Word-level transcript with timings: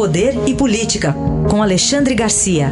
Poder 0.00 0.32
e 0.48 0.56
Política, 0.56 1.12
com 1.50 1.62
Alexandre 1.62 2.14
Garcia. 2.14 2.68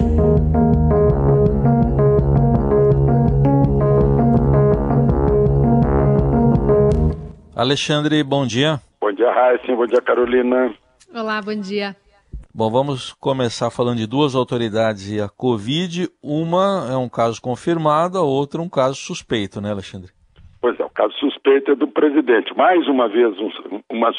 Alexandre, 7.55 8.23
bom 8.25 8.47
dia. 8.47 8.81
Bom 8.99 9.13
dia, 9.13 9.31
Raíssa. 9.31 9.77
Bom 9.77 9.85
dia, 9.85 10.01
Carolina. 10.01 10.75
Olá, 11.15 11.43
bom 11.43 11.55
dia. 11.55 11.95
Bom, 12.55 12.71
vamos 12.71 13.13
começar 13.13 13.71
falando 13.71 13.99
de 13.99 14.07
duas 14.07 14.35
autoridades 14.35 15.13
e 15.13 15.21
a 15.21 15.29
Covid. 15.29 16.09
Uma 16.23 16.89
é 16.91 16.97
um 16.97 17.11
caso 17.11 17.43
confirmado, 17.43 18.17
a 18.17 18.23
outra 18.23 18.63
um 18.63 18.71
caso 18.71 18.97
suspeito, 18.97 19.61
né, 19.61 19.71
Alexandre? 19.71 20.11
Pois 20.63 20.81
é, 20.81 20.85
o 20.87 20.89
caso 20.89 21.13
suspeito 21.19 21.73
é 21.73 21.75
do 21.75 21.89
presidente. 21.89 22.57
Mais 22.57 22.89
uma 22.89 23.07
vez, 23.07 23.39
um, 23.39 23.83
uma 23.91 24.15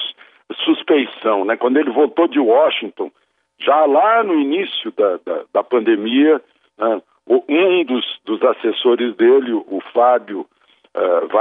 suspeição, 0.64 1.46
né? 1.46 1.56
Quando 1.58 1.78
ele 1.78 1.92
voltou 1.92 2.28
de 2.28 2.40
Washington, 2.40 3.12
já 3.60 3.86
lá 3.86 4.24
no 4.24 4.40
início 4.40 4.92
da, 4.92 5.18
da, 5.18 5.44
da 5.54 5.64
pandemia, 5.64 6.42
né, 6.78 7.02
um 7.28 7.86
dos, 7.86 8.20
dos, 8.26 8.42
assessores 8.42 9.16
dele, 9.16 9.54
o 9.54 9.80
Fábio 9.94 10.48
uh, 10.96 11.38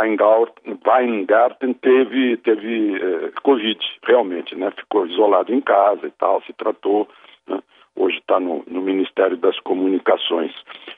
Weingarten, 0.87 1.73
teve, 1.75 2.37
teve 2.39 2.97
uh, 2.97 3.33
Covid, 3.43 3.79
realmente, 4.03 4.55
né? 4.55 4.71
Ficou 4.73 5.07
isolado 5.07 5.55
em 5.55 5.61
casa 5.61 6.07
e 6.07 6.11
tal, 6.11 6.43
se 6.43 6.53
tratou. 6.53 7.09
Né? 7.47 7.61
Hoje 7.97 8.19
está 8.19 8.39
no, 8.39 8.63
no, 8.67 8.83
Ministério 8.83 9.37
das 9.37 9.59
Comunicações. 9.61 10.53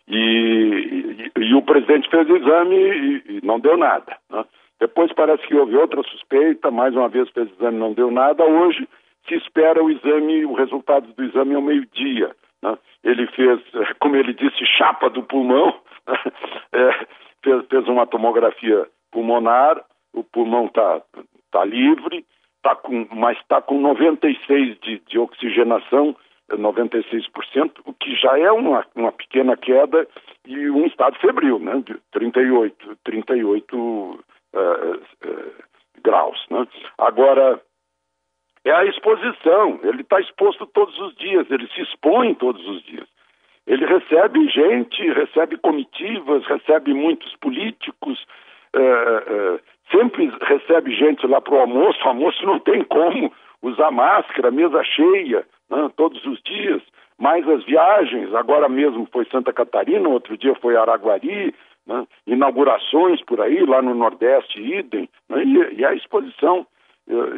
E, 0.09 1.31
e, 1.37 1.41
e, 1.41 1.55
o 1.55 1.63
presidente 1.63 2.11
fez 2.11 2.29
o 2.29 2.37
exame 2.37 2.77
e, 2.77 3.23
e 3.37 3.41
não 3.45 3.61
deu 3.61 3.77
nada. 3.77 4.17
Né? 4.29 4.45
Depois 4.81 5.13
parece 5.13 5.47
que 5.47 5.55
houve 5.55 5.77
outra 5.77 6.03
suspeita, 6.05 6.71
mais 6.71 6.95
uma 6.95 7.09
vez 7.09 7.29
fez 7.31 7.51
exame 7.53 7.79
não 7.79 7.93
deu 7.93 8.11
nada. 8.11 8.45
Hoje 8.45 8.89
se 9.29 9.35
espera 9.35 9.85
o 9.85 9.91
exame, 9.91 10.47
o 10.47 10.55
resultado 10.55 11.13
do 11.13 11.23
exame 11.23 11.55
ao 11.55 11.61
meio-dia. 11.61 12.35
Né? 12.63 12.79
Ele 13.05 13.27
fez, 13.29 13.61
como 14.01 14.17
ele 14.17 14.33
disse, 14.33 14.65
chapa 14.65 15.11
do 15.11 15.23
pulmão, 15.23 15.75
é, 16.73 17.07
fez, 17.45 17.67
fez, 17.67 17.89
uma 17.89 18.07
tomografia 18.07 18.89
pulmonar, 19.13 19.85
o 20.15 20.25
pulmão 20.25 20.67
está 20.67 21.03
tá 21.51 21.65
livre, 21.65 22.25
tá 22.63 22.75
com, 22.75 23.07
mas 23.13 23.39
está 23.39 23.61
com 23.61 23.83
96% 23.83 24.79
de, 24.83 25.03
de 25.07 25.19
oxigenação, 25.19 26.17
96%, 26.51 27.81
o 27.85 27.93
que 27.93 28.15
já 28.17 28.39
é 28.39 28.51
uma, 28.51 28.85
uma 28.95 29.13
pequena 29.13 29.57
queda 29.57 30.09
e 30.47 30.69
um 30.71 30.87
estado 30.87 31.19
febril, 31.19 31.59
né, 31.59 31.83
de 31.87 31.97
38, 32.13 32.97
38 33.05 33.77
uh, 33.77 34.13
uh, 34.13 34.19
graus. 36.03 36.45
Né? 36.51 36.67
Agora, 36.99 37.61
é 38.65 38.73
a 38.73 38.85
exposição, 38.85 39.81
ele 39.83 40.03
está 40.03 40.21
exposto 40.21 40.67
todos 40.67 40.99
os 40.99 41.15
dias, 41.17 41.51
ele 41.51 41.67
se 41.69 41.81
expõe 41.83 42.35
todos 42.35 42.67
os 42.69 42.83
dias. 42.85 43.07
Ele 43.67 43.87
recebe 43.87 44.49
gente, 44.49 45.11
recebe 45.13 45.57
comitivas, 45.59 46.45
recebe 46.47 46.93
muitos 46.93 47.35
políticos, 47.37 48.27
uh, 48.75 49.55
uh, 49.55 49.61
sempre 49.91 50.31
recebe 50.43 50.95
gente 50.95 51.27
lá 51.27 51.41
para 51.41 51.55
o 51.55 51.61
almoço, 51.61 51.99
o 52.05 52.09
almoço 52.09 52.45
não 52.45 52.59
tem 52.59 52.83
como 52.85 53.33
usar 53.63 53.91
máscara, 53.91 54.51
mesa 54.51 54.83
cheia, 54.85 55.47
né, 55.71 55.91
todos 55.97 56.25
os 56.27 56.41
dias, 56.43 56.83
mais 57.19 57.47
as 57.49 57.65
viagens, 57.65 58.35
agora 58.35 58.69
mesmo 58.69 59.07
foi 59.13 59.27
Santa 59.27 59.53
Catarina, 59.53 60.09
outro 60.09 60.37
dia 60.37 60.55
foi 60.57 60.77
Araguari, 60.77 61.55
né, 61.87 62.07
inaugurações 62.27 63.23
por 63.25 63.41
aí, 63.41 63.65
lá 63.65 63.83
no 63.83 63.95
Nordeste, 63.95 64.61
idem, 64.61 65.09
né, 65.29 65.45
e, 65.45 65.81
e 65.81 65.85
a 65.85 65.95
exposição. 65.95 66.67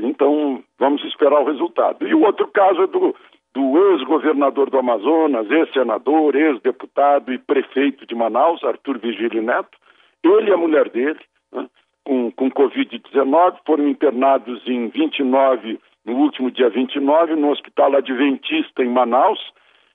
Então, 0.03 0.63
vamos 0.79 1.03
esperar 1.05 1.41
o 1.41 1.47
resultado. 1.47 2.07
E 2.07 2.15
o 2.15 2.25
outro 2.25 2.47
caso 2.49 2.83
é 2.83 2.87
do, 2.87 3.15
do 3.55 3.93
ex-governador 3.93 4.69
do 4.69 4.79
Amazonas, 4.79 5.51
ex-senador, 5.51 6.37
ex-deputado 6.37 7.33
e 7.33 7.39
prefeito 7.39 8.07
de 8.07 8.15
Manaus, 8.15 8.63
Arthur 8.65 8.99
Vigílio 8.99 9.43
Neto. 9.43 9.79
Ele 10.23 10.51
e 10.51 10.53
a 10.53 10.57
mulher 10.57 10.89
dele, 10.91 11.19
né, 11.53 11.67
com, 12.05 12.31
com 12.33 12.51
Covid-19, 12.51 13.57
foram 13.67 13.89
internados 13.89 14.63
em 14.67 14.89
29, 14.89 15.79
no 16.05 16.17
último 16.17 16.51
dia 16.51 16.69
29, 16.69 17.37
no 17.37 17.51
Hospital 17.51 17.97
Adventista 17.97 18.83
em 18.83 18.89
Manaus, 18.89 19.41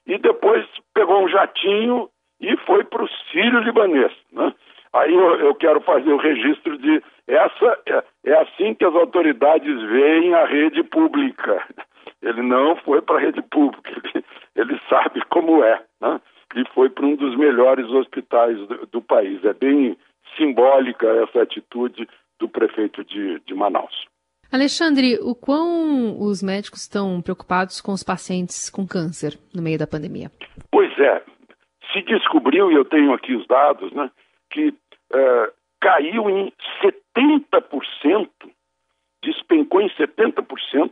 e 0.05 0.17
depois 0.17 0.65
pegou 0.93 1.23
um 1.23 1.29
jatinho 1.29 2.09
e 2.39 2.55
foi 2.57 2.83
para 2.83 3.03
o 3.03 3.09
Sírio 3.31 3.59
Libanês. 3.59 4.11
Né? 4.31 4.53
Aí 4.93 5.13
eu, 5.13 5.35
eu, 5.39 5.55
quero 5.55 5.81
fazer 5.81 6.11
o 6.11 6.17
registro 6.17 6.77
de 6.77 7.01
essa 7.27 7.79
é, 7.87 8.03
é 8.25 8.41
assim 8.41 8.73
que 8.73 8.85
as 8.85 8.95
autoridades 8.95 9.81
veem 9.83 10.33
a 10.33 10.45
rede 10.45 10.83
pública. 10.83 11.65
Ele 12.21 12.41
não 12.41 12.75
foi 12.77 13.01
para 13.01 13.17
a 13.17 13.19
rede 13.19 13.41
pública, 13.43 13.91
ele, 13.91 14.25
ele, 14.55 14.81
sabe 14.89 15.21
como 15.29 15.63
é, 15.63 15.81
né? 16.01 16.19
e 16.55 16.63
foi 16.73 16.89
para 16.89 17.05
um 17.05 17.15
dos 17.15 17.37
melhores 17.37 17.85
hospitais 17.89 18.57
do, 18.67 18.87
do, 18.87 19.01
país. 19.01 19.43
É 19.45 19.53
bem 19.53 19.97
simbólica 20.35 21.05
essa 21.23 21.43
atitude 21.43 22.07
do 22.39 22.49
prefeito 22.49 23.03
de, 23.03 23.39
de 23.41 23.53
Manaus. 23.53 24.07
Alexandre, 24.51 25.19
o 25.21 25.35
quão 25.35 26.19
os 26.21 26.41
médicos 26.41 26.81
estão 26.81 27.21
preocupados 27.21 27.81
com 27.81 27.91
os 27.91 28.01
pacientes 28.01 28.69
com 28.69 28.87
câncer 28.87 29.37
no 29.53 29.61
meio 29.61 29.77
da 29.77 29.85
pandemia? 29.85 30.31
Pois 30.71 30.97
é, 30.97 31.21
se 31.97 32.03
descobriu, 32.03 32.71
e 32.71 32.75
eu 32.75 32.85
tenho 32.85 33.13
aqui 33.13 33.33
os 33.33 33.45
dados, 33.47 33.91
né, 33.91 34.09
que 34.49 34.69
uh, 34.69 35.51
caiu 35.79 36.29
em 36.29 36.51
70%, 36.81 38.29
despencou 39.23 39.81
em 39.81 39.89
70% 39.89 40.91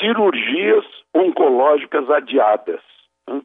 cirurgias 0.00 0.84
oncológicas 1.14 2.08
adiadas. 2.10 2.80
Né? 3.28 3.42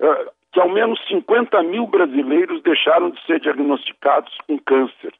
Uh, 0.00 0.30
que 0.52 0.60
ao 0.60 0.68
menos 0.68 0.98
50 1.06 1.62
mil 1.64 1.86
brasileiros 1.86 2.62
deixaram 2.62 3.10
de 3.10 3.22
ser 3.26 3.40
diagnosticados 3.40 4.36
com 4.46 4.58
câncer. 4.58 5.12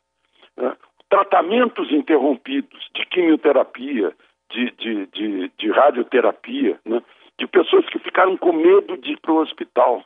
Uh, 0.57 0.77
tratamentos 1.09 1.91
interrompidos 1.93 2.89
de 2.95 3.07
quimioterapia, 3.07 4.13
de, 4.51 4.71
de, 4.73 5.07
de, 5.07 5.53
de 5.57 5.71
radioterapia, 5.71 6.81
né? 6.85 7.03
de 7.39 7.47
pessoas 7.47 7.87
que 7.87 7.99
ficaram 7.99 8.37
com 8.37 8.53
medo 8.53 8.97
de 8.97 9.13
ir 9.13 9.21
para 9.21 9.33
o 9.33 9.39
hospital. 9.39 10.03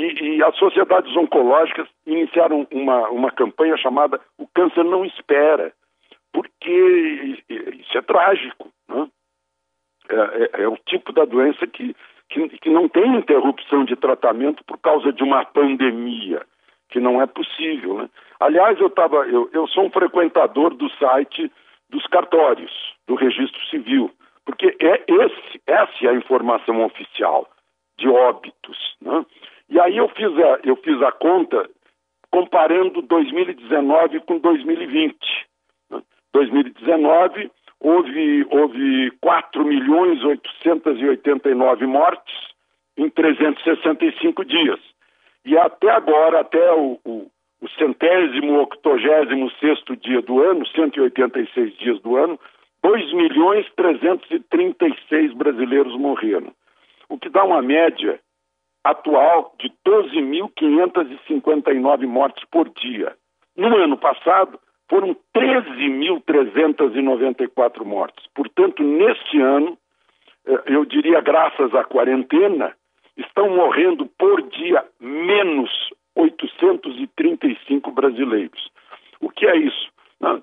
E, 0.00 0.36
e, 0.36 0.42
as 0.42 0.56
sociedades 0.56 1.14
oncológicas 1.14 1.86
iniciaram 2.06 2.66
uma, 2.70 3.10
uma 3.10 3.30
campanha 3.30 3.76
chamada 3.76 4.18
O 4.38 4.46
Câncer 4.46 4.82
Não 4.82 5.04
Espera, 5.04 5.74
porque 6.32 7.36
isso 7.78 7.98
é 7.98 8.00
trágico. 8.00 8.72
Né? 8.88 9.08
É, 10.08 10.14
é, 10.14 10.62
é, 10.62 10.68
o 10.68 10.78
tipo 10.86 11.12
da 11.12 11.26
doença 11.26 11.66
que, 11.66 11.94
que, 12.30 12.48
que 12.48 12.70
não 12.70 12.88
tem 12.88 13.14
interrupção 13.14 13.84
de 13.84 13.94
tratamento 13.94 14.64
por 14.64 14.78
causa 14.78 15.12
de 15.12 15.22
uma 15.22 15.44
pandemia, 15.44 16.46
que 16.88 16.98
não 16.98 17.20
é 17.20 17.26
possível. 17.26 17.98
Né? 17.98 18.08
Aliás, 18.40 18.80
eu, 18.80 18.88
tava, 18.88 19.26
eu, 19.28 19.50
eu 19.52 19.66
sou 19.68 19.84
um 19.84 19.90
frequentador 19.90 20.74
do 20.74 20.88
site 20.92 21.52
dos 21.90 22.06
cartórios, 22.06 22.72
do 23.06 23.16
registro 23.16 23.62
civil, 23.66 24.10
porque 24.46 24.74
é 24.80 25.04
esse, 25.06 25.60
essa 25.66 26.06
é 26.06 26.08
a 26.08 26.14
informação 26.14 26.82
oficial 26.86 27.46
de 27.98 28.08
óbitos. 28.08 28.96
Né? 29.02 29.26
E 29.70 29.78
aí 29.78 29.96
eu 29.96 30.08
fiz 30.08 30.36
a, 30.36 30.60
eu 30.64 30.76
fiz 30.76 31.00
a 31.02 31.12
conta 31.12 31.68
comparando 32.30 33.02
2019 33.02 34.20
com 34.20 34.38
2020. 34.38 35.16
2019 36.32 37.44
né? 37.44 37.50
houve, 37.80 38.46
houve 38.50 39.10
4 39.20 39.64
milhões 39.64 40.22
889 40.24 41.86
mortes 41.86 42.34
em 42.96 43.08
365 43.08 44.44
dias. 44.44 44.80
E 45.44 45.56
até 45.56 45.90
agora, 45.90 46.40
até 46.40 46.72
o, 46.72 46.98
o, 47.04 47.30
o 47.60 47.68
centésimo, 47.78 48.60
octogésimo 48.60 49.50
sexto 49.52 49.96
dia 49.96 50.20
do 50.20 50.42
ano, 50.42 50.66
186 50.66 51.76
dias 51.78 52.00
do 52.00 52.16
ano, 52.16 52.38
2 52.82 53.12
milhões 53.14 53.66
336 53.76 55.32
brasileiros 55.34 55.96
morreram. 55.96 56.52
O 57.08 57.18
que 57.18 57.28
dá 57.28 57.44
uma 57.44 57.62
média 57.62 58.20
atual 58.84 59.54
de 59.58 59.72
12.559 59.86 62.06
mortes 62.06 62.44
por 62.50 62.68
dia. 62.70 63.14
No 63.56 63.76
ano 63.76 63.98
passado, 63.98 64.58
foram 64.88 65.16
13.394 65.36 67.84
mortes. 67.84 68.24
Portanto, 68.34 68.82
neste 68.82 69.40
ano, 69.40 69.78
eh, 70.46 70.62
eu 70.66 70.84
diria, 70.84 71.20
graças 71.20 71.72
à 71.74 71.84
quarentena, 71.84 72.74
estão 73.16 73.48
morrendo 73.50 74.06
por 74.18 74.42
dia 74.42 74.84
menos 74.98 75.70
835 76.16 77.92
brasileiros. 77.92 78.68
O 79.20 79.30
que 79.30 79.46
é 79.46 79.56
isso? 79.56 79.88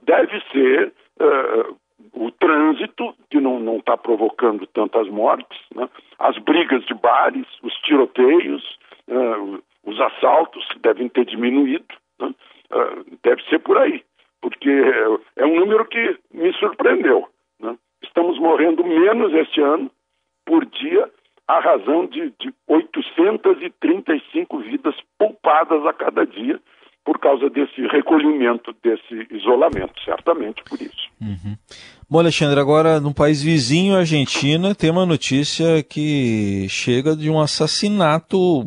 Deve 0.03 0.41
ser 0.51 0.93
uh, 1.19 1.75
o 2.19 2.31
trânsito, 2.31 3.13
que 3.29 3.39
não 3.39 3.77
está 3.77 3.95
provocando 3.97 4.65
tantas 4.67 5.07
mortes, 5.09 5.59
né? 5.75 5.87
as 6.19 6.37
brigas 6.39 6.83
de 6.85 6.93
bares, 6.93 7.45
os 7.61 7.73
tiroteios, 7.81 8.63
uh, 9.07 9.61
os 9.83 9.99
assaltos 10.01 10.67
que 10.69 10.79
devem 10.79 11.07
ter 11.09 11.25
diminuído, 11.25 11.85
né? 12.19 12.33
uh, 12.71 13.05
deve 13.23 13.43
ser 13.43 13.59
por 13.59 13.77
aí, 13.77 14.03
porque 14.41 14.69
é 15.35 15.45
um 15.45 15.59
número 15.59 15.85
que 15.85 16.17
me 16.33 16.51
surpreendeu. 16.53 17.27
Né? 17.59 17.77
Estamos 18.01 18.39
morrendo 18.39 18.83
menos 18.83 19.33
este 19.33 19.61
ano 19.61 19.91
por 20.45 20.65
dia 20.65 21.09
à 21.47 21.59
razão 21.59 22.05
de, 22.07 22.31
de 22.39 22.53
835 22.67 24.59
vidas 24.59 24.95
poupadas 25.17 25.85
a 25.85 25.93
cada 25.93 26.25
dia 26.25 26.59
por 27.05 27.19
causa 27.19 27.49
desse 27.49 27.87
recolhimento, 27.87 28.75
desse 28.83 29.27
isolamento, 29.31 29.93
certamente 30.03 30.61
por 30.63 30.81
isso. 30.81 31.06
Uhum. 31.19 31.55
Bom, 32.09 32.19
Alexandre, 32.19 32.59
agora 32.59 32.99
no 32.99 33.13
país 33.13 33.41
vizinho, 33.41 33.95
Argentina, 33.95 34.75
tem 34.75 34.91
uma 34.91 35.05
notícia 35.05 35.83
que 35.83 36.67
chega 36.69 37.15
de 37.15 37.29
um 37.29 37.39
assassinato 37.39 38.63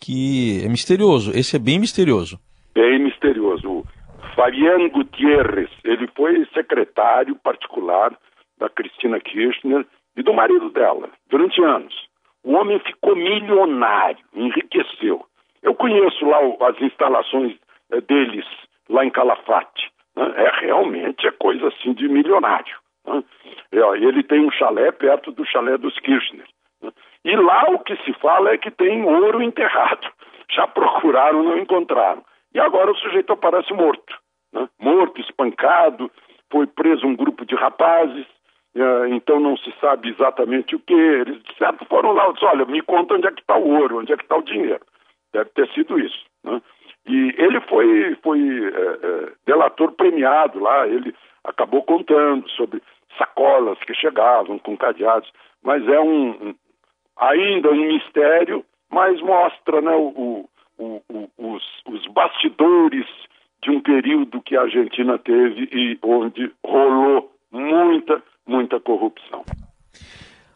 que 0.00 0.62
é 0.64 0.68
misterioso. 0.68 1.30
Esse 1.30 1.56
é 1.56 1.58
bem 1.58 1.78
misterioso. 1.78 2.38
Bem 2.74 2.98
misterioso. 2.98 3.84
Fabián 4.34 4.88
Gutierrez, 4.90 5.70
ele 5.84 6.08
foi 6.14 6.44
secretário 6.52 7.36
particular 7.36 8.12
da 8.58 8.68
Cristina 8.68 9.20
Kirchner 9.20 9.86
e 10.16 10.22
do 10.22 10.34
marido 10.34 10.70
dela 10.70 11.08
durante 11.30 11.62
anos. 11.62 11.94
O 12.42 12.52
homem 12.52 12.78
ficou 12.80 13.16
milionário, 13.16 14.22
enriqueceu. 14.34 15.24
Eu 15.62 15.74
conheço 15.74 16.26
lá 16.26 16.38
as 16.68 16.80
instalações 16.82 17.56
eh, 17.90 18.00
deles 18.02 18.44
lá 18.88 19.04
em 19.04 19.10
Calafate. 19.10 19.90
Né? 20.16 20.32
É 20.36 20.60
realmente 20.60 21.26
é 21.26 21.30
coisa 21.30 21.68
assim 21.68 21.92
de 21.92 22.08
milionário. 22.08 22.76
Né? 23.06 23.22
Ele 23.72 24.22
tem 24.22 24.40
um 24.40 24.50
chalé 24.50 24.92
perto 24.92 25.32
do 25.32 25.44
chalé 25.44 25.76
dos 25.76 25.98
Kirchner. 26.00 26.46
Né? 26.82 26.92
E 27.24 27.36
lá 27.36 27.70
o 27.70 27.78
que 27.78 27.96
se 28.04 28.12
fala 28.14 28.50
é 28.50 28.58
que 28.58 28.70
tem 28.70 29.04
ouro 29.04 29.42
enterrado. 29.42 30.08
Já 30.50 30.66
procuraram, 30.66 31.42
não 31.42 31.58
encontraram. 31.58 32.22
E 32.54 32.60
agora 32.60 32.92
o 32.92 32.96
sujeito 32.96 33.32
aparece 33.32 33.72
morto. 33.72 34.14
Né? 34.52 34.68
Morto, 34.78 35.20
espancado, 35.20 36.10
foi 36.50 36.66
preso 36.66 37.06
um 37.06 37.16
grupo 37.16 37.44
de 37.44 37.56
rapazes, 37.56 38.26
eh, 38.76 39.08
então 39.10 39.40
não 39.40 39.56
se 39.56 39.72
sabe 39.80 40.10
exatamente 40.10 40.76
o 40.76 40.78
que. 40.78 40.94
Eles, 40.94 41.42
de 41.42 41.86
foram 41.88 42.12
lá 42.12 42.28
e 42.28 42.32
disseram, 42.34 42.52
olha, 42.52 42.64
me 42.66 42.80
conta 42.82 43.14
onde 43.14 43.26
é 43.26 43.32
que 43.32 43.40
está 43.40 43.56
o 43.56 43.68
ouro, 43.68 43.98
onde 43.98 44.12
é 44.12 44.16
que 44.16 44.22
está 44.22 44.36
o 44.36 44.42
dinheiro. 44.42 44.84
Deve 45.32 45.50
ter 45.50 45.68
sido 45.72 45.98
isso. 45.98 46.24
Né? 46.44 46.62
E 47.06 47.34
ele 47.36 47.60
foi, 47.62 48.16
foi 48.22 48.40
é, 48.40 48.98
é, 49.02 49.32
delator 49.46 49.92
premiado 49.92 50.58
lá, 50.58 50.86
ele 50.86 51.14
acabou 51.44 51.82
contando 51.82 52.48
sobre 52.50 52.82
sacolas 53.18 53.78
que 53.80 53.94
chegavam 53.94 54.58
com 54.58 54.76
cadeados, 54.76 55.30
mas 55.62 55.86
é 55.86 56.00
um, 56.00 56.54
ainda 57.18 57.70
um 57.70 57.88
mistério, 57.88 58.64
mas 58.90 59.20
mostra 59.20 59.80
né, 59.80 59.94
o, 59.94 60.48
o, 60.78 61.02
o, 61.08 61.28
os, 61.38 61.62
os 61.86 62.06
bastidores 62.12 63.06
de 63.62 63.70
um 63.70 63.80
período 63.80 64.42
que 64.42 64.56
a 64.56 64.62
Argentina 64.62 65.18
teve 65.18 65.68
e 65.72 65.98
onde 66.02 66.52
rolou 66.64 67.32
muita, 67.50 68.22
muita 68.46 68.80
corrupção. 68.80 69.44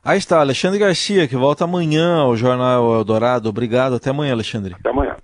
Aí 0.04 0.18
está, 0.18 0.40
Alexandre 0.40 0.78
Garcia, 0.78 1.28
que 1.28 1.36
volta 1.36 1.64
amanhã 1.64 2.20
ao 2.20 2.36
Jornal 2.36 2.94
Eldorado. 2.94 3.48
Obrigado, 3.48 3.96
até 3.96 4.10
amanhã, 4.10 4.32
Alexandre. 4.32 4.74
Até 4.78 4.90
amanhã. 4.90 5.16